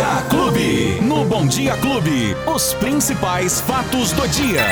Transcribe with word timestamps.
Dia 0.00 0.22
Clube. 0.30 0.98
No 1.02 1.26
Bom 1.26 1.46
Dia 1.46 1.76
Clube, 1.76 2.34
os 2.46 2.72
principais 2.72 3.60
fatos 3.60 4.12
do 4.12 4.26
dia. 4.28 4.64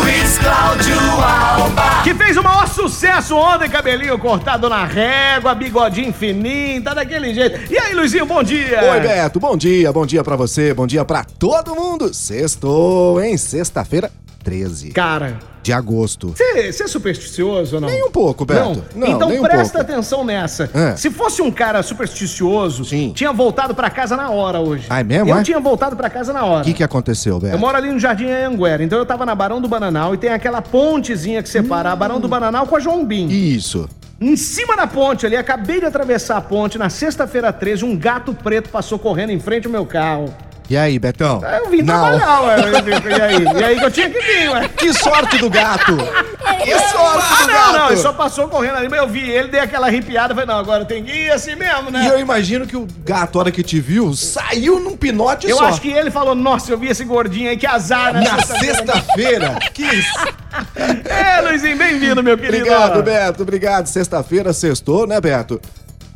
Luiz 0.00 0.38
Cláudio 0.38 0.98
Alba. 1.22 2.02
Que 2.02 2.12
fez 2.12 2.36
o 2.36 2.42
maior 2.42 2.66
sucesso 2.66 3.36
ontem, 3.36 3.70
cabelinho 3.70 4.18
cortado 4.18 4.68
na 4.68 4.84
régua, 4.84 5.54
bigodinho 5.54 6.12
fininho, 6.12 6.82
tá 6.82 6.92
daquele 6.92 7.32
jeito. 7.32 7.72
E 7.72 7.78
aí, 7.78 7.94
Luizinho, 7.94 8.26
bom 8.26 8.42
dia. 8.42 8.80
Oi, 8.94 9.00
Beto, 9.00 9.38
bom 9.38 9.56
dia, 9.56 9.92
bom 9.92 10.04
dia 10.04 10.24
pra 10.24 10.34
você, 10.34 10.74
bom 10.74 10.88
dia 10.88 11.04
pra 11.04 11.22
todo 11.22 11.76
mundo. 11.76 12.12
Sextou, 12.12 13.22
hein? 13.22 13.36
Sexta-feira, 13.36 14.10
13 14.46 14.92
Cara, 14.92 15.38
de 15.60 15.72
agosto. 15.72 16.28
você 16.28 16.84
é 16.84 16.86
supersticioso 16.86 17.74
ou 17.74 17.80
não? 17.80 17.88
Nem 17.88 18.04
um 18.04 18.10
pouco, 18.12 18.44
Beto. 18.44 18.84
Não? 18.94 19.08
Não, 19.08 19.16
então 19.16 19.28
um 19.28 19.42
presta 19.42 19.78
pouco. 19.78 19.92
atenção 19.92 20.24
nessa. 20.24 20.70
É. 20.72 20.94
Se 20.94 21.10
fosse 21.10 21.42
um 21.42 21.50
cara 21.50 21.82
supersticioso, 21.82 22.84
Sim. 22.84 23.12
tinha 23.12 23.32
voltado 23.32 23.74
pra 23.74 23.90
casa 23.90 24.16
na 24.16 24.30
hora 24.30 24.60
hoje. 24.60 24.86
Ah, 24.88 25.00
é 25.00 25.02
mesmo, 25.02 25.30
Eu 25.30 25.38
é? 25.38 25.42
tinha 25.42 25.58
voltado 25.58 25.96
pra 25.96 26.08
casa 26.08 26.32
na 26.32 26.44
hora. 26.44 26.62
O 26.62 26.64
que, 26.64 26.74
que 26.74 26.84
aconteceu, 26.84 27.40
Beto? 27.40 27.56
Eu 27.56 27.58
moro 27.58 27.76
ali 27.76 27.90
no 27.90 27.98
Jardim 27.98 28.26
Anhanguera, 28.30 28.84
então 28.84 28.96
eu 29.00 29.04
tava 29.04 29.26
na 29.26 29.34
Barão 29.34 29.60
do 29.60 29.66
Bananal 29.66 30.14
e 30.14 30.16
tem 30.16 30.30
aquela 30.30 30.62
pontezinha 30.62 31.42
que 31.42 31.48
separa 31.48 31.90
a 31.90 31.96
Barão 31.96 32.20
do 32.20 32.28
Bananal 32.28 32.68
com 32.68 32.76
a 32.76 32.78
João 32.80 33.04
Bim. 33.04 33.26
Isso. 33.26 33.88
Em 34.20 34.36
cima 34.36 34.76
da 34.76 34.86
ponte 34.86 35.26
ali, 35.26 35.34
acabei 35.34 35.80
de 35.80 35.86
atravessar 35.86 36.36
a 36.36 36.40
ponte, 36.40 36.78
na 36.78 36.88
sexta-feira 36.88 37.52
13, 37.52 37.84
um 37.84 37.96
gato 37.98 38.32
preto 38.32 38.70
passou 38.70 38.96
correndo 38.96 39.30
em 39.30 39.40
frente 39.40 39.66
ao 39.66 39.72
meu 39.72 39.84
carro. 39.84 40.32
E 40.68 40.76
aí, 40.76 40.98
Betão? 40.98 41.40
Eu 41.44 41.70
vim 41.70 41.82
Não. 41.82 41.94
trabalhar, 41.94 42.40
ué. 42.42 42.56
E 42.58 43.22
aí? 43.22 43.60
E 43.60 43.64
aí 43.64 43.78
que 43.78 43.84
eu 43.84 43.90
tinha 43.90 44.10
que 44.10 44.18
vir, 44.20 44.50
ué. 44.50 44.68
Que 44.68 44.92
sorte 44.92 45.38
do 45.38 45.48
gato! 45.48 45.96
Que 46.64 46.78
sorte 46.78 47.24
Ah, 47.30 47.46
do 47.46 47.52
não, 47.52 47.72
não, 47.72 47.86
ele 47.86 47.94
gato! 47.94 48.02
só 48.02 48.12
passou 48.12 48.48
correndo 48.48 48.76
ali, 48.76 48.88
mas 48.88 48.98
eu 48.98 49.06
vi 49.06 49.30
ele, 49.30 49.48
dei 49.48 49.60
aquela 49.60 49.86
arrepiada, 49.86 50.34
falei, 50.34 50.48
não, 50.48 50.58
agora 50.58 50.84
tem 50.84 51.04
que 51.04 51.12
ir 51.12 51.30
assim 51.30 51.54
mesmo, 51.54 51.90
né? 51.92 52.04
E 52.04 52.06
eu 52.08 52.18
imagino 52.18 52.66
que 52.66 52.76
o 52.76 52.86
gato, 53.04 53.38
a 53.38 53.42
hora 53.42 53.52
que 53.52 53.62
te 53.62 53.78
viu, 53.80 54.12
saiu 54.14 54.80
num 54.80 54.96
pinote 54.96 55.48
Eu 55.48 55.58
só. 55.58 55.66
acho 55.66 55.80
que 55.80 55.90
ele 55.92 56.10
falou, 56.10 56.34
nossa, 56.34 56.72
eu 56.72 56.78
vi 56.78 56.88
esse 56.88 57.04
gordinho 57.04 57.48
aí, 57.48 57.56
que 57.56 57.66
azar, 57.66 58.12
né? 58.12 58.20
Na 58.28 58.42
sexta-feira. 58.42 59.58
que 59.72 59.82
isso? 59.84 60.18
É, 61.04 61.40
Luizinho, 61.42 61.76
bem-vindo, 61.76 62.22
meu 62.22 62.36
querido. 62.36 62.56
Obrigado, 62.64 63.02
Beto. 63.02 63.42
Obrigado. 63.42 63.86
Sexta-feira, 63.86 64.52
sextou, 64.52 65.06
né, 65.06 65.20
Beto? 65.20 65.60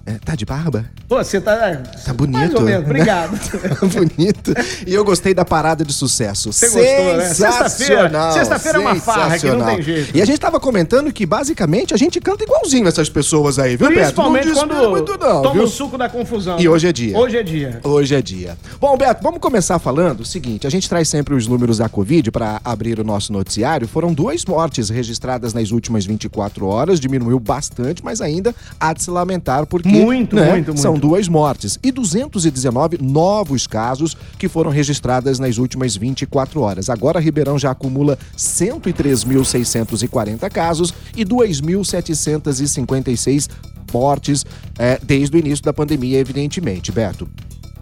É, 0.06 0.12
tá 0.24 0.34
de 0.34 0.44
barba? 0.44 0.84
Pô, 1.08 1.22
você 1.22 1.40
tá... 1.40 1.76
Tá 2.04 2.12
bonito. 2.12 2.36
Mais 2.38 2.54
ou 2.54 2.62
menos, 2.62 2.84
obrigado. 2.84 3.38
bonito. 3.92 4.54
E 4.86 4.94
eu 4.94 5.04
gostei 5.04 5.34
da 5.34 5.44
parada 5.44 5.84
de 5.84 5.92
sucesso. 5.92 6.52
Você 6.52 6.66
gostou, 6.68 7.16
né? 7.16 7.34
Sexta-feira- 7.34 8.32
sexta-feira 8.32 8.78
é 8.78 8.80
uma 8.80 8.94
farra 8.96 9.38
que 9.38 9.46
não 9.50 9.64
tem 9.66 9.82
jeito. 9.82 10.16
E 10.16 10.22
a 10.22 10.24
gente 10.24 10.38
tava 10.38 10.58
comentando 10.58 11.12
que, 11.12 11.26
basicamente, 11.26 11.92
a 11.92 11.96
gente 11.96 12.20
canta 12.20 12.44
igualzinho 12.44 12.88
essas 12.88 13.08
pessoas 13.08 13.58
aí, 13.58 13.76
viu, 13.76 13.88
Beto? 13.88 14.00
Principalmente 14.00 14.46
não 14.48 14.54
quando 14.54 14.90
muito 14.90 15.12
não, 15.12 15.42
toma 15.42 15.52
viu? 15.52 15.64
o 15.64 15.68
suco 15.68 15.98
da 15.98 16.08
confusão. 16.08 16.58
E 16.58 16.68
hoje 16.68 16.88
é 16.88 16.92
dia. 16.92 17.16
Hoje 17.18 17.36
é 17.36 17.42
dia. 17.42 17.80
Hoje 17.82 18.14
é 18.14 18.22
dia. 18.22 18.58
Bom, 18.80 18.96
Beto, 18.96 19.22
vamos 19.22 19.40
começar 19.40 19.78
falando 19.78 20.20
o 20.20 20.24
seguinte: 20.24 20.66
a 20.66 20.70
gente 20.70 20.88
traz 20.88 21.08
sempre 21.08 21.34
os 21.34 21.46
números 21.46 21.78
da 21.78 21.88
Covid 21.88 22.30
para 22.30 22.60
abrir 22.64 22.98
o 22.98 23.04
nosso 23.04 23.32
noticiário. 23.32 23.86
Foram 23.86 24.12
duas 24.12 24.44
mortes 24.44 24.88
registradas 24.88 25.52
nas 25.52 25.70
últimas 25.70 26.06
24 26.06 26.66
horas, 26.66 26.98
diminuiu 26.98 27.38
bastante, 27.38 28.04
mas 28.04 28.20
ainda 28.20 28.54
há 28.78 28.92
de 28.92 29.02
se 29.02 29.10
lamentar 29.10 29.66
porque 29.66 29.89
Muito, 29.90 30.36
né, 30.36 30.52
muito, 30.52 30.68
muito. 30.68 30.80
são 30.80 30.96
duas 30.98 31.28
mortes 31.28 31.78
e 31.82 31.90
219 31.90 32.98
novos 33.00 33.66
casos 33.66 34.16
que 34.38 34.48
foram 34.48 34.70
registradas 34.70 35.38
nas 35.38 35.58
últimas 35.58 35.94
24 35.96 36.60
horas. 36.60 36.88
Agora 36.88 37.20
Ribeirão 37.20 37.58
já 37.58 37.70
acumula 37.70 38.18
103.640 38.36 40.50
casos 40.50 40.94
e 41.16 41.24
2.756 41.24 43.48
mortes 43.92 44.46
eh, 44.78 45.00
desde 45.02 45.36
o 45.36 45.38
início 45.38 45.64
da 45.64 45.72
pandemia, 45.72 46.18
evidentemente, 46.18 46.92
Beto. 46.92 47.28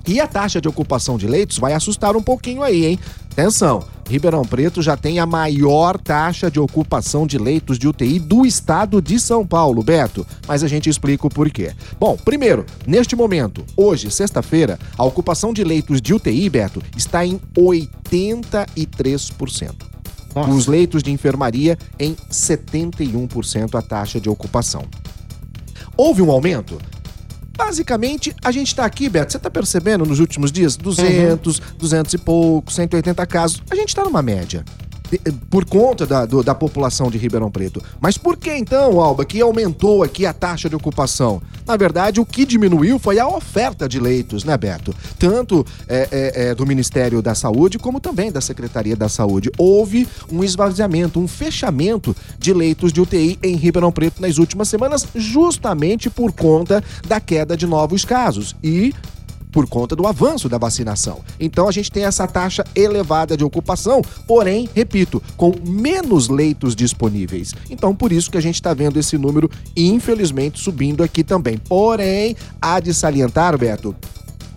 E 0.08 0.20
a 0.20 0.26
taxa 0.26 0.58
de 0.58 0.66
ocupação 0.66 1.18
de 1.18 1.26
leitos 1.26 1.58
vai 1.58 1.74
assustar 1.74 2.16
um 2.16 2.22
pouquinho 2.22 2.62
aí, 2.62 2.86
hein? 2.86 2.98
Atenção, 3.30 3.84
Ribeirão 4.08 4.42
Preto 4.42 4.80
já 4.80 4.96
tem 4.96 5.18
a 5.18 5.26
maior 5.26 5.98
taxa 5.98 6.50
de 6.50 6.58
ocupação 6.58 7.26
de 7.26 7.36
leitos 7.36 7.78
de 7.78 7.86
UTI 7.86 8.18
do 8.18 8.46
estado 8.46 9.02
de 9.02 9.20
São 9.20 9.46
Paulo, 9.46 9.82
Beto. 9.82 10.26
Mas 10.46 10.64
a 10.64 10.68
gente 10.68 10.88
explica 10.88 11.26
o 11.26 11.30
porquê. 11.30 11.74
Bom, 12.00 12.16
primeiro, 12.16 12.64
neste 12.86 13.14
momento, 13.14 13.62
hoje, 13.76 14.10
sexta-feira, 14.10 14.78
a 14.96 15.04
ocupação 15.04 15.52
de 15.52 15.62
leitos 15.62 16.00
de 16.00 16.14
UTI, 16.14 16.48
Beto, 16.48 16.82
está 16.96 17.26
em 17.26 17.38
83%. 17.54 19.74
Nossa. 20.34 20.50
Os 20.50 20.66
leitos 20.66 21.02
de 21.02 21.12
enfermaria 21.12 21.76
em 21.98 22.16
71% 22.30 23.74
a 23.74 23.82
taxa 23.82 24.18
de 24.18 24.30
ocupação. 24.30 24.86
Houve 25.94 26.22
um 26.22 26.30
aumento? 26.30 26.78
Basicamente, 27.58 28.34
a 28.42 28.52
gente 28.52 28.72
tá 28.72 28.84
aqui, 28.84 29.08
Beto, 29.08 29.32
você 29.32 29.38
tá 29.38 29.50
percebendo 29.50 30.06
nos 30.06 30.20
últimos 30.20 30.52
dias? 30.52 30.76
200, 30.76 31.60
200 31.76 32.14
e 32.14 32.18
pouco, 32.18 32.72
180 32.72 33.26
casos. 33.26 33.60
A 33.68 33.74
gente 33.74 33.94
tá 33.94 34.04
numa 34.04 34.22
média. 34.22 34.64
Por 35.50 35.64
conta 35.64 36.06
da, 36.06 36.26
do- 36.26 36.42
da 36.42 36.54
população 36.54 37.10
de 37.10 37.16
Ribeirão 37.18 37.50
Preto. 37.50 37.82
Mas 38.00 38.18
por 38.18 38.36
que 38.36 38.52
então, 38.54 39.00
Alba, 39.00 39.24
que 39.24 39.40
aumentou 39.40 40.02
aqui 40.02 40.26
a 40.26 40.32
taxa 40.32 40.68
de 40.68 40.76
ocupação? 40.76 41.40
Na 41.66 41.76
verdade, 41.76 42.20
o 42.20 42.26
que 42.26 42.44
diminuiu 42.44 42.98
foi 42.98 43.18
a 43.18 43.26
oferta 43.26 43.88
de 43.88 43.98
leitos, 44.00 44.44
né, 44.44 44.56
Beto? 44.56 44.94
Tanto 45.18 45.64
é, 45.88 46.08
é, 46.10 46.48
é, 46.48 46.54
do 46.54 46.66
Ministério 46.66 47.20
da 47.22 47.34
Saúde, 47.34 47.78
como 47.78 48.00
também 48.00 48.30
da 48.32 48.40
Secretaria 48.40 48.96
da 48.96 49.08
Saúde. 49.08 49.50
Houve 49.56 50.06
um 50.30 50.44
esvaziamento, 50.44 51.18
um 51.20 51.28
fechamento 51.28 52.14
de 52.38 52.52
leitos 52.52 52.92
de 52.92 53.00
UTI 53.00 53.38
em 53.42 53.56
Ribeirão 53.56 53.92
Preto 53.92 54.20
nas 54.20 54.38
últimas 54.38 54.68
semanas, 54.68 55.06
justamente 55.14 56.10
por 56.10 56.32
conta 56.32 56.82
da 57.06 57.20
queda 57.20 57.56
de 57.56 57.66
novos 57.66 58.04
casos. 58.04 58.54
E 58.62 58.94
por 59.50 59.66
conta 59.68 59.96
do 59.96 60.06
avanço 60.06 60.48
da 60.48 60.58
vacinação. 60.58 61.20
Então 61.38 61.68
a 61.68 61.72
gente 61.72 61.90
tem 61.90 62.04
essa 62.04 62.26
taxa 62.26 62.64
elevada 62.74 63.36
de 63.36 63.44
ocupação, 63.44 64.02
porém, 64.26 64.68
repito, 64.74 65.22
com 65.36 65.54
menos 65.66 66.28
leitos 66.28 66.74
disponíveis. 66.74 67.54
Então 67.70 67.94
por 67.94 68.12
isso 68.12 68.30
que 68.30 68.38
a 68.38 68.42
gente 68.42 68.56
está 68.56 68.74
vendo 68.74 68.98
esse 68.98 69.16
número, 69.16 69.50
infelizmente, 69.76 70.60
subindo 70.60 71.02
aqui 71.02 71.24
também. 71.24 71.58
Porém, 71.58 72.36
há 72.60 72.80
de 72.80 72.92
salientar, 72.92 73.56
Beto, 73.58 73.94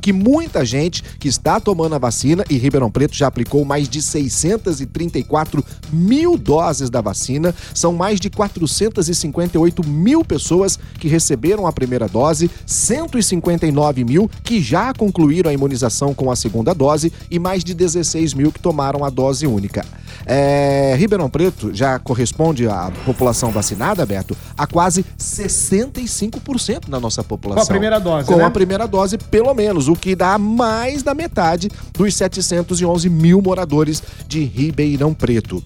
que 0.01 0.11
muita 0.11 0.65
gente 0.65 1.03
que 1.19 1.27
está 1.27 1.59
tomando 1.59 1.95
a 1.95 1.99
vacina 1.99 2.43
e 2.49 2.57
Ribeirão 2.57 2.89
Preto 2.91 3.15
já 3.15 3.27
aplicou 3.27 3.63
mais 3.63 3.87
de 3.87 4.01
634 4.01 5.63
mil 5.91 6.37
doses 6.37 6.89
da 6.89 7.01
vacina. 7.01 7.53
São 7.73 7.93
mais 7.93 8.19
de 8.19 8.29
458 8.29 9.87
mil 9.87 10.25
pessoas 10.25 10.79
que 10.99 11.07
receberam 11.07 11.67
a 11.67 11.71
primeira 11.71 12.07
dose, 12.07 12.49
159 12.65 14.03
mil 14.03 14.29
que 14.43 14.61
já 14.61 14.93
concluíram 14.93 15.49
a 15.49 15.53
imunização 15.53 16.13
com 16.13 16.31
a 16.31 16.35
segunda 16.35 16.73
dose 16.73 17.13
e 17.29 17.37
mais 17.37 17.63
de 17.63 17.73
16 17.73 18.33
mil 18.33 18.51
que 18.51 18.59
tomaram 18.59 19.05
a 19.05 19.09
dose 19.09 19.45
única. 19.45 19.85
É, 20.25 20.95
Ribeirão 20.97 21.29
Preto 21.29 21.73
já 21.73 21.97
corresponde 21.99 22.67
à 22.67 22.91
população 23.05 23.51
vacinada, 23.51 24.05
Beto, 24.05 24.35
a 24.57 24.67
quase 24.67 25.05
65% 25.17 26.89
da 26.89 26.99
nossa 26.99 27.23
população. 27.23 27.65
Com 27.65 27.71
a 27.71 27.73
primeira 27.73 27.99
dose, 27.99 28.27
Com 28.27 28.37
né? 28.37 28.43
a 28.45 28.51
primeira 28.51 28.87
dose, 28.87 29.17
pelo 29.17 29.53
menos, 29.53 29.87
o 29.91 29.95
que 29.95 30.15
dá 30.15 30.37
mais 30.37 31.03
da 31.03 31.13
metade 31.13 31.69
dos 31.93 32.15
711 32.15 33.09
mil 33.09 33.41
moradores 33.41 34.01
de 34.27 34.43
Ribeirão 34.43 35.13
Preto. 35.13 35.63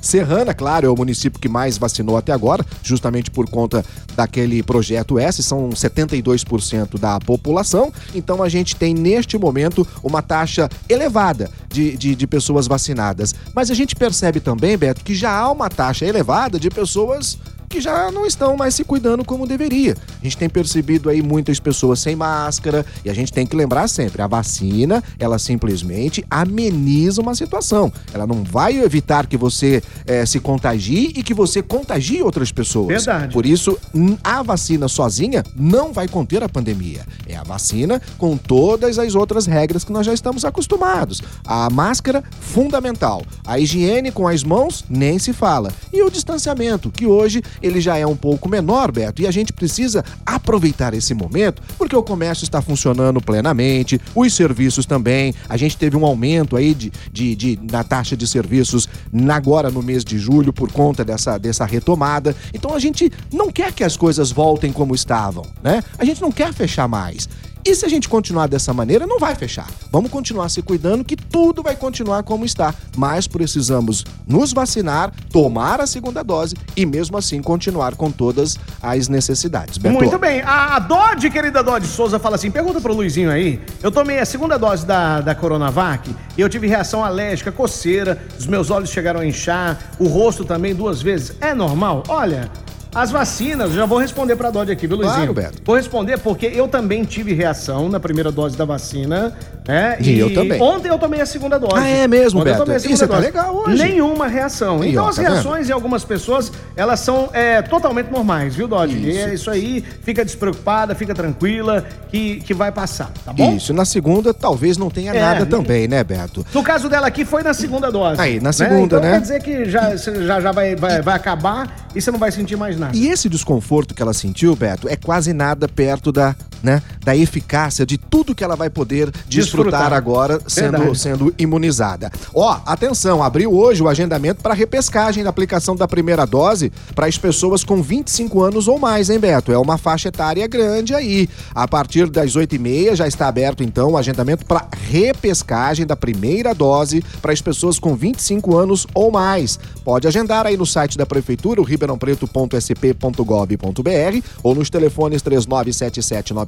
Serrana, 0.00 0.54
claro, 0.54 0.86
é 0.86 0.90
o 0.90 0.96
município 0.96 1.40
que 1.40 1.48
mais 1.48 1.76
vacinou 1.76 2.16
até 2.16 2.32
agora, 2.32 2.64
justamente 2.82 3.30
por 3.30 3.48
conta 3.48 3.84
daquele 4.14 4.62
projeto 4.62 5.18
S, 5.18 5.42
são 5.42 5.70
72% 5.70 6.98
da 6.98 7.18
população. 7.18 7.92
Então 8.14 8.42
a 8.42 8.48
gente 8.48 8.76
tem 8.76 8.94
neste 8.94 9.36
momento 9.36 9.86
uma 10.02 10.22
taxa 10.22 10.68
elevada 10.88 11.50
de, 11.68 11.96
de, 11.96 12.14
de 12.14 12.26
pessoas 12.26 12.66
vacinadas. 12.66 13.34
Mas 13.54 13.70
a 13.70 13.74
gente 13.74 13.94
percebe 13.94 14.40
também, 14.40 14.76
Beto, 14.76 15.04
que 15.04 15.14
já 15.14 15.32
há 15.32 15.50
uma 15.50 15.68
taxa 15.68 16.06
elevada 16.06 16.58
de 16.58 16.70
pessoas 16.70 17.38
que 17.68 17.80
já 17.80 18.10
não 18.10 18.26
estão 18.26 18.56
mais 18.56 18.74
se 18.74 18.84
cuidando 18.84 19.24
como 19.24 19.46
deveria. 19.46 19.96
A 20.20 20.24
gente 20.24 20.36
tem 20.36 20.48
percebido 20.48 21.10
aí 21.10 21.22
muitas 21.22 21.60
pessoas 21.60 22.00
sem 22.00 22.16
máscara 22.16 22.84
e 23.04 23.10
a 23.10 23.14
gente 23.14 23.32
tem 23.32 23.46
que 23.46 23.54
lembrar 23.54 23.88
sempre, 23.88 24.22
a 24.22 24.26
vacina, 24.26 25.02
ela 25.18 25.38
simplesmente 25.38 26.24
ameniza 26.30 27.20
uma 27.20 27.34
situação. 27.34 27.92
Ela 28.12 28.26
não 28.26 28.42
vai 28.42 28.78
evitar 28.78 29.26
que 29.26 29.36
você 29.36 29.82
eh, 30.06 30.24
se 30.24 30.40
contagie 30.40 31.12
e 31.14 31.22
que 31.22 31.34
você 31.34 31.62
contagie 31.62 32.22
outras 32.22 32.50
pessoas. 32.50 32.88
Verdade. 33.04 33.32
Por 33.32 33.44
isso, 33.44 33.78
a 34.24 34.42
vacina 34.42 34.88
sozinha 34.88 35.44
não 35.54 35.92
vai 35.92 36.08
conter 36.08 36.42
a 36.42 36.48
pandemia. 36.48 37.04
É 37.26 37.36
a 37.36 37.42
vacina 37.42 38.00
com 38.16 38.36
todas 38.36 38.98
as 38.98 39.14
outras 39.14 39.46
regras 39.46 39.84
que 39.84 39.92
nós 39.92 40.06
já 40.06 40.14
estamos 40.14 40.44
acostumados. 40.44 41.22
A 41.44 41.68
máscara, 41.70 42.22
fundamental. 42.40 43.22
A 43.46 43.58
higiene 43.58 44.10
com 44.10 44.26
as 44.26 44.42
mãos, 44.42 44.84
nem 44.88 45.18
se 45.18 45.32
fala. 45.32 45.72
E 45.92 46.02
o 46.02 46.10
distanciamento, 46.10 46.90
que 46.90 47.06
hoje 47.06 47.42
ele 47.62 47.80
já 47.80 47.96
é 47.96 48.06
um 48.06 48.16
pouco 48.16 48.48
menor, 48.48 48.90
Beto, 48.92 49.22
e 49.22 49.26
a 49.26 49.30
gente 49.30 49.52
precisa 49.52 50.04
aproveitar 50.24 50.94
esse 50.94 51.14
momento, 51.14 51.62
porque 51.76 51.96
o 51.96 52.02
comércio 52.02 52.44
está 52.44 52.60
funcionando 52.62 53.20
plenamente, 53.20 54.00
os 54.14 54.32
serviços 54.34 54.86
também. 54.86 55.34
A 55.48 55.56
gente 55.56 55.76
teve 55.76 55.96
um 55.96 56.04
aumento 56.04 56.56
aí 56.56 56.74
de, 56.74 56.92
de, 57.12 57.34
de- 57.34 57.58
na 57.70 57.82
taxa 57.84 58.16
de 58.16 58.26
serviços 58.26 58.88
agora 59.30 59.70
no 59.70 59.82
mês 59.82 60.04
de 60.04 60.18
julho 60.18 60.52
por 60.52 60.70
conta 60.72 61.04
dessa, 61.04 61.38
dessa 61.38 61.64
retomada. 61.64 62.34
Então 62.52 62.74
a 62.74 62.78
gente 62.78 63.10
não 63.32 63.50
quer 63.50 63.72
que 63.72 63.84
as 63.84 63.96
coisas 63.96 64.30
voltem 64.30 64.72
como 64.72 64.94
estavam, 64.94 65.44
né? 65.62 65.82
A 65.98 66.04
gente 66.04 66.20
não 66.20 66.32
quer 66.32 66.52
fechar 66.52 66.88
mais. 66.88 67.28
E 67.68 67.74
se 67.74 67.84
a 67.84 67.88
gente 67.88 68.08
continuar 68.08 68.48
dessa 68.48 68.72
maneira, 68.72 69.06
não 69.06 69.18
vai 69.18 69.34
fechar. 69.34 69.66
Vamos 69.92 70.10
continuar 70.10 70.48
se 70.48 70.62
cuidando 70.62 71.04
que 71.04 71.14
tudo 71.14 71.62
vai 71.62 71.76
continuar 71.76 72.22
como 72.22 72.46
está. 72.46 72.74
Mas 72.96 73.28
precisamos 73.28 74.06
nos 74.26 74.54
vacinar, 74.54 75.12
tomar 75.30 75.78
a 75.78 75.86
segunda 75.86 76.24
dose 76.24 76.56
e 76.74 76.86
mesmo 76.86 77.18
assim 77.18 77.42
continuar 77.42 77.94
com 77.94 78.10
todas 78.10 78.56
as 78.82 79.06
necessidades. 79.08 79.76
Beto. 79.76 79.94
Muito 79.94 80.18
bem. 80.18 80.40
A 80.46 80.78
Dodge, 80.78 81.28
querida 81.28 81.62
Dodge 81.62 81.88
Souza, 81.88 82.18
fala 82.18 82.36
assim: 82.36 82.50
pergunta 82.50 82.80
pro 82.80 82.94
Luizinho 82.94 83.30
aí. 83.30 83.60
Eu 83.82 83.90
tomei 83.90 84.18
a 84.18 84.24
segunda 84.24 84.58
dose 84.58 84.86
da, 84.86 85.20
da 85.20 85.34
Coronavac 85.34 86.08
e 86.38 86.40
eu 86.40 86.48
tive 86.48 86.66
reação 86.68 87.04
alérgica, 87.04 87.52
coceira, 87.52 88.18
os 88.38 88.46
meus 88.46 88.70
olhos 88.70 88.88
chegaram 88.88 89.20
a 89.20 89.26
inchar, 89.26 89.92
o 89.98 90.08
rosto 90.08 90.42
também 90.42 90.74
duas 90.74 91.02
vezes. 91.02 91.36
É 91.38 91.52
normal? 91.52 92.02
Olha, 92.08 92.50
as 92.94 93.10
vacinas, 93.10 93.72
já 93.72 93.86
vou 93.86 93.98
responder 93.98 94.36
pra 94.36 94.50
Dodge 94.50 94.72
aqui, 94.72 94.86
viu, 94.86 94.96
Luizinho? 94.96 95.32
Claro, 95.32 95.34
Beto. 95.34 95.62
Vou 95.64 95.76
responder 95.76 96.18
porque 96.18 96.46
eu 96.46 96.66
também 96.68 97.04
tive 97.04 97.32
reação 97.34 97.88
na 97.88 98.00
primeira 98.00 98.32
dose 98.32 98.56
da 98.56 98.64
vacina, 98.64 99.32
né? 99.68 99.98
E, 100.00 100.12
e 100.12 100.18
eu 100.18 100.32
também. 100.32 100.60
Ontem 100.62 100.88
eu 100.88 100.98
tomei 100.98 101.20
a 101.20 101.26
segunda 101.26 101.58
dose. 101.58 101.74
Ah, 101.76 101.86
é 101.86 102.08
mesmo, 102.08 102.40
ontem 102.40 102.52
Beto? 102.52 102.62
Eu 102.62 102.64
tomei 102.64 102.76
a 102.76 102.80
segunda 102.80 102.94
Isso 102.94 103.06
tá 103.06 103.14
dose. 103.20 103.30
tá 103.30 103.40
legal 103.40 103.54
hoje. 103.54 103.82
Nenhuma 103.82 104.26
reação. 104.26 104.82
E 104.82 104.92
então 104.92 105.04
ó, 105.04 105.08
as 105.10 105.16
tá 105.16 105.22
reações 105.22 105.66
vendo? 105.66 105.70
em 105.70 105.72
algumas 105.72 106.04
pessoas, 106.04 106.50
elas 106.74 107.00
são 107.00 107.28
é, 107.34 107.60
totalmente 107.60 108.10
normais, 108.10 108.56
viu, 108.56 108.66
Dodge? 108.66 108.96
Isso. 108.96 109.06
E 109.06 109.18
é 109.18 109.34
isso 109.34 109.50
aí, 109.50 109.84
fica 110.02 110.24
despreocupada, 110.24 110.94
fica 110.94 111.14
tranquila, 111.14 111.84
que, 112.08 112.36
que 112.40 112.54
vai 112.54 112.72
passar, 112.72 113.10
tá 113.22 113.30
bom? 113.30 113.54
Isso, 113.54 113.74
na 113.74 113.84
segunda 113.84 114.32
talvez 114.32 114.78
não 114.78 114.88
tenha 114.88 115.12
é, 115.12 115.20
nada 115.20 115.44
também, 115.44 115.86
né, 115.86 116.02
Beto? 116.02 116.46
No 116.54 116.62
caso 116.62 116.88
dela 116.88 117.06
aqui 117.06 117.26
foi 117.26 117.42
na 117.42 117.52
segunda 117.52 117.92
dose. 117.92 118.18
Aí, 118.18 118.40
na 118.40 118.54
segunda, 118.54 118.78
né? 118.78 118.84
Então 118.86 119.00
né? 119.00 119.12
quer 119.12 119.20
dizer 119.20 119.42
que 119.42 119.70
já, 119.70 119.94
já, 119.96 120.40
já 120.40 120.50
vai, 120.50 120.74
vai, 120.76 121.02
vai 121.02 121.14
acabar 121.14 121.88
e 121.94 122.00
você 122.00 122.10
não 122.10 122.18
vai 122.18 122.32
sentir 122.32 122.56
mais 122.56 122.78
nada. 122.78 122.96
E 122.96 123.08
esse 123.08 123.28
desconforto 123.28 123.94
que 123.94 124.00
ela 124.00 124.14
sentiu, 124.14 124.56
Beto, 124.56 124.88
é 124.88 124.96
quase 124.96 125.34
nada 125.34 125.68
perto 125.68 126.10
da, 126.10 126.34
né, 126.62 126.82
da 127.04 127.16
eficácia 127.16 127.86
de 127.86 127.98
tudo 127.98 128.34
que 128.34 128.44
ela 128.44 128.56
vai 128.56 128.70
poder 128.70 129.10
desfrutar, 129.26 129.28
desfrutar 129.28 129.92
agora 129.92 130.40
sendo, 130.46 130.94
sendo 130.94 131.34
imunizada. 131.38 132.10
Ó, 132.34 132.60
atenção, 132.66 133.22
abriu 133.22 133.52
hoje 133.52 133.82
o 133.82 133.88
agendamento 133.88 134.42
para 134.42 134.54
repescagem 134.54 135.24
da 135.24 135.30
aplicação 135.30 135.76
da 135.76 135.88
primeira 135.88 136.26
dose 136.26 136.72
para 136.94 137.06
as 137.06 137.16
pessoas 137.16 137.64
com 137.64 137.82
25 137.82 138.42
anos 138.42 138.68
ou 138.68 138.78
mais, 138.78 139.10
hein, 139.10 139.18
Beto? 139.18 139.52
É 139.52 139.58
uma 139.58 139.78
faixa 139.78 140.08
etária 140.08 140.46
grande 140.46 140.94
aí. 140.94 141.28
A 141.54 141.66
partir 141.66 142.08
das 142.08 142.34
8h30 142.34 142.96
já 142.96 143.06
está 143.06 143.28
aberto, 143.28 143.62
então, 143.62 143.92
o 143.92 143.96
agendamento 143.96 144.44
para 144.44 144.66
repescagem 144.90 145.86
da 145.86 145.96
primeira 145.96 146.54
dose 146.54 147.02
para 147.22 147.32
as 147.32 147.40
pessoas 147.40 147.78
com 147.78 147.94
25 147.94 148.56
anos 148.56 148.86
ou 148.94 149.10
mais. 149.10 149.58
Pode 149.84 150.06
agendar 150.06 150.46
aí 150.46 150.56
no 150.56 150.66
site 150.66 150.96
da 150.96 151.04
Prefeitura, 151.06 151.60
o 151.60 151.64
ribeirãopreto.sp.gov.br 151.64 154.26
ou 154.42 154.54
nos 154.54 154.70
telefones 154.70 155.22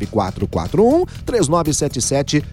39779441, 0.06 1.06
3977 1.26 2.44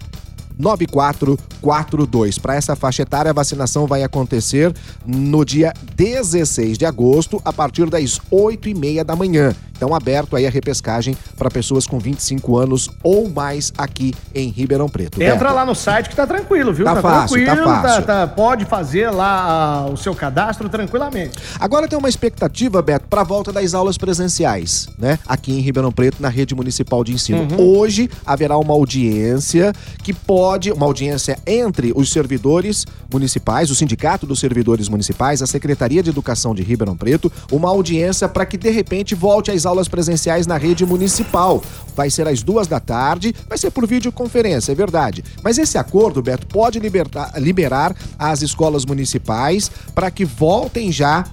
9442. 0.58 2.38
Para 2.38 2.56
essa 2.56 2.74
faixa 2.74 3.02
etária, 3.02 3.30
a 3.30 3.34
vacinação 3.34 3.86
vai 3.86 4.02
acontecer 4.02 4.74
no 5.06 5.44
dia 5.44 5.72
16 5.94 6.76
de 6.76 6.84
agosto, 6.84 7.40
a 7.44 7.52
partir 7.52 7.88
das 7.88 8.20
8 8.30 8.68
e 8.68 8.74
meia 8.74 9.04
da 9.04 9.14
manhã. 9.14 9.54
Então, 9.78 9.94
aberto 9.94 10.34
aí 10.34 10.44
a 10.44 10.50
repescagem 10.50 11.16
para 11.36 11.48
pessoas 11.48 11.86
com 11.86 12.00
25 12.00 12.58
anos 12.58 12.90
ou 13.00 13.30
mais 13.30 13.72
aqui 13.78 14.12
em 14.34 14.48
Ribeirão 14.48 14.88
Preto. 14.88 15.22
Entra 15.22 15.38
Beto. 15.38 15.54
lá 15.54 15.64
no 15.64 15.74
site 15.74 16.08
que 16.08 16.16
tá 16.16 16.26
tranquilo, 16.26 16.74
viu? 16.74 16.84
Tá, 16.84 16.96
tá 16.96 17.02
fácil, 17.02 17.38
tá 17.38 17.44
tranquilo, 17.44 17.74
tá 17.76 17.82
fácil. 17.82 18.02
Tá, 18.02 18.26
tá, 18.26 18.26
pode 18.26 18.64
fazer 18.64 19.10
lá 19.10 19.86
o 19.86 19.96
seu 19.96 20.16
cadastro 20.16 20.68
tranquilamente. 20.68 21.38
Agora 21.60 21.86
tem 21.86 21.96
uma 21.96 22.08
expectativa, 22.08 22.82
Beto, 22.82 23.06
para 23.08 23.20
a 23.20 23.24
volta 23.24 23.52
das 23.52 23.72
aulas 23.72 23.96
presenciais, 23.96 24.88
né? 24.98 25.16
Aqui 25.28 25.52
em 25.52 25.60
Ribeirão 25.60 25.92
Preto, 25.92 26.20
na 26.20 26.28
rede 26.28 26.56
municipal 26.56 27.04
de 27.04 27.12
ensino. 27.12 27.46
Uhum. 27.52 27.78
Hoje 27.78 28.10
haverá 28.26 28.58
uma 28.58 28.74
audiência 28.74 29.72
que 30.02 30.12
pode, 30.12 30.72
uma 30.72 30.86
audiência 30.86 31.38
entre 31.46 31.92
os 31.94 32.10
servidores 32.10 32.84
municipais, 33.12 33.70
o 33.70 33.76
Sindicato 33.76 34.26
dos 34.26 34.40
Servidores 34.40 34.88
Municipais, 34.88 35.40
a 35.40 35.46
Secretaria 35.46 36.02
de 36.02 36.10
Educação 36.10 36.52
de 36.52 36.64
Ribeirão 36.64 36.96
Preto, 36.96 37.30
uma 37.52 37.68
audiência 37.68 38.28
para 38.28 38.44
que 38.44 38.56
de 38.56 38.70
repente 38.70 39.14
volte 39.14 39.52
às 39.52 39.64
aulas 39.68 39.86
presenciais 39.86 40.46
na 40.46 40.56
rede 40.56 40.84
municipal. 40.84 41.62
Vai 41.94 42.10
ser 42.10 42.26
às 42.26 42.42
duas 42.42 42.66
da 42.66 42.80
tarde, 42.80 43.34
vai 43.48 43.58
ser 43.58 43.70
por 43.70 43.86
videoconferência, 43.86 44.72
é 44.72 44.74
verdade. 44.74 45.24
Mas 45.42 45.58
esse 45.58 45.78
acordo, 45.78 46.22
Beto, 46.22 46.46
pode 46.46 46.78
libertar, 46.80 47.32
liberar 47.36 47.94
as 48.18 48.42
escolas 48.42 48.84
municipais 48.84 49.70
para 49.94 50.10
que 50.10 50.24
voltem 50.24 50.90
já 50.90 51.24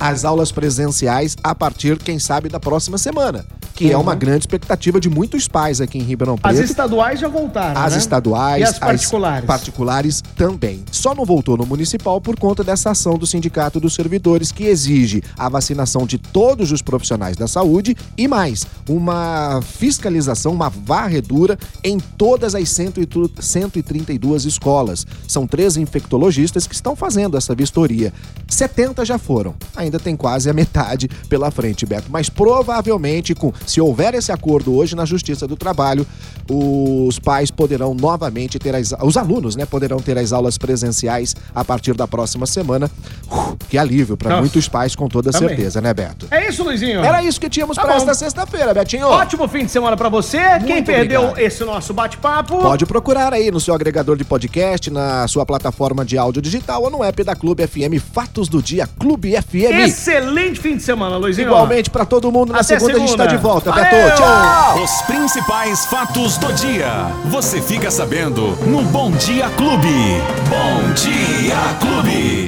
às 0.00 0.24
aulas 0.24 0.50
presenciais 0.50 1.36
a 1.42 1.54
partir, 1.54 1.98
quem 1.98 2.18
sabe, 2.18 2.48
da 2.48 2.58
próxima 2.58 2.98
semana 2.98 3.44
que 3.78 3.84
uhum. 3.84 3.92
é 3.92 3.96
uma 3.96 4.12
uhum. 4.12 4.18
grande 4.18 4.40
expectativa 4.40 4.98
de 4.98 5.08
muitos 5.08 5.46
pais 5.46 5.80
aqui 5.80 5.98
em 5.98 6.02
Ribeirão 6.02 6.36
Preto. 6.36 6.52
As 6.52 6.58
estaduais 6.58 7.20
já 7.20 7.28
voltaram, 7.28 7.80
As 7.80 7.92
né? 7.92 7.98
estaduais. 7.98 8.60
E 8.60 8.64
as 8.64 8.76
particulares. 8.76 9.38
As 9.38 9.46
particulares 9.46 10.20
também. 10.34 10.82
Só 10.90 11.14
não 11.14 11.24
voltou 11.24 11.56
no 11.56 11.64
municipal 11.64 12.20
por 12.20 12.36
conta 12.36 12.64
dessa 12.64 12.90
ação 12.90 13.16
do 13.16 13.24
Sindicato 13.24 13.78
dos 13.78 13.94
Servidores, 13.94 14.50
que 14.50 14.64
exige 14.64 15.22
a 15.38 15.48
vacinação 15.48 16.06
de 16.06 16.18
todos 16.18 16.72
os 16.72 16.82
profissionais 16.82 17.36
da 17.36 17.46
saúde 17.46 17.96
e 18.16 18.26
mais, 18.26 18.66
uma 18.88 19.60
fiscalização, 19.62 20.50
uma 20.52 20.68
varredura 20.68 21.56
em 21.84 22.00
todas 22.00 22.56
as 22.56 22.68
132 22.68 24.44
escolas. 24.44 25.06
São 25.28 25.46
três 25.46 25.76
infectologistas 25.76 26.66
que 26.66 26.74
estão 26.74 26.96
fazendo 26.96 27.36
essa 27.36 27.54
vistoria. 27.54 28.12
70 28.48 29.04
já 29.04 29.18
foram. 29.18 29.54
Ainda 29.76 30.00
tem 30.00 30.16
quase 30.16 30.50
a 30.50 30.52
metade 30.52 31.08
pela 31.28 31.52
frente, 31.52 31.86
Beto. 31.86 32.10
Mas 32.10 32.28
provavelmente 32.28 33.36
com 33.36 33.52
se 33.68 33.80
houver 33.80 34.14
esse 34.14 34.32
acordo 34.32 34.74
hoje 34.74 34.96
na 34.96 35.04
Justiça 35.04 35.46
do 35.46 35.56
Trabalho, 35.56 36.06
os 36.50 37.18
pais 37.18 37.50
poderão 37.50 37.94
novamente 37.94 38.58
ter 38.58 38.74
as. 38.74 38.94
Os 39.02 39.16
alunos, 39.16 39.54
né? 39.56 39.66
Poderão 39.66 39.98
ter 39.98 40.16
as 40.16 40.32
aulas 40.32 40.56
presenciais 40.56 41.36
a 41.54 41.64
partir 41.64 41.94
da 41.94 42.08
próxima 42.08 42.46
semana. 42.46 42.90
Uh, 43.30 43.56
que 43.68 43.76
alívio 43.76 44.16
para 44.16 44.40
muitos 44.40 44.68
pais, 44.68 44.96
com 44.96 45.08
toda 45.08 45.30
Também. 45.30 45.48
certeza, 45.48 45.80
né, 45.80 45.92
Beto? 45.92 46.26
É 46.30 46.48
isso, 46.48 46.64
Luizinho. 46.64 47.04
Era 47.04 47.22
isso 47.22 47.38
que 47.40 47.50
tínhamos 47.50 47.76
tá 47.76 47.82
para 47.82 47.96
esta 47.96 48.14
sexta-feira, 48.14 48.72
Betinho. 48.72 49.06
Ótimo 49.06 49.46
fim 49.46 49.64
de 49.66 49.70
semana 49.70 49.96
para 49.96 50.08
você. 50.08 50.38
Muito 50.38 50.66
Quem 50.66 50.82
perdeu 50.82 51.22
obrigado. 51.22 51.46
esse 51.46 51.64
nosso 51.64 51.92
bate-papo. 51.92 52.58
Pode 52.58 52.86
procurar 52.86 53.32
aí 53.34 53.50
no 53.50 53.60
seu 53.60 53.74
agregador 53.74 54.16
de 54.16 54.24
podcast, 54.24 54.90
na 54.90 55.28
sua 55.28 55.44
plataforma 55.44 56.04
de 56.04 56.16
áudio 56.16 56.40
digital 56.40 56.82
ou 56.82 56.90
no 56.90 57.04
app 57.04 57.22
da 57.22 57.36
Clube 57.36 57.66
FM. 57.66 58.00
Fatos 58.12 58.48
do 58.48 58.62
Dia 58.62 58.88
Clube 58.98 59.32
FM. 59.32 59.86
Excelente 59.86 60.58
fim 60.58 60.76
de 60.76 60.82
semana, 60.82 61.16
Luizinho. 61.16 61.48
Igualmente 61.48 61.90
para 61.90 62.06
todo 62.06 62.32
mundo. 62.32 62.52
Na 62.52 62.62
segunda, 62.62 62.94
segunda, 62.94 63.04
a 63.04 63.06
gente 63.06 63.16
tá 63.16 63.26
de 63.26 63.36
volta, 63.58 63.70
Valeu. 63.70 63.84
Beto. 63.84 64.16
Tchau. 64.16 64.82
Os 64.82 65.02
principais 65.02 65.84
fatos 65.86 66.38
do 66.38 66.52
dia. 66.52 67.10
Você 67.26 67.60
fica 67.60 67.90
sabendo 67.90 68.56
no 68.66 68.82
Bom 68.82 69.10
Dia 69.12 69.48
Clube. 69.50 70.22
Bom 70.48 70.92
Dia 70.94 71.56
Clube. 71.80 72.46